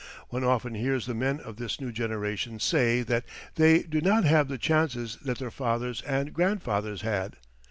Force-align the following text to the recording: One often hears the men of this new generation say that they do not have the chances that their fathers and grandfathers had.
One 0.29 0.43
often 0.43 0.73
hears 0.73 1.05
the 1.05 1.13
men 1.13 1.39
of 1.41 1.57
this 1.57 1.79
new 1.79 1.91
generation 1.91 2.59
say 2.59 3.03
that 3.03 3.23
they 3.53 3.83
do 3.83 4.01
not 4.01 4.23
have 4.23 4.47
the 4.47 4.57
chances 4.57 5.17
that 5.23 5.37
their 5.37 5.51
fathers 5.51 6.01
and 6.01 6.33
grandfathers 6.33 7.01
had. 7.03 7.35